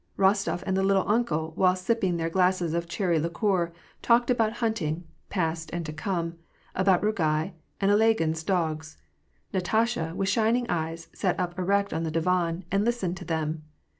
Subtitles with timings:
[0.17, 5.03] Rostof and the" little uncle," while sipping their glasses of cherry liqueur, talked about hunting,
[5.29, 6.37] past and to come;
[6.73, 8.97] about Rugai, and Ilagin's dogs.
[9.53, 13.61] Natasha, with shining eyes, sat up erect on the divan, and lis tened to them.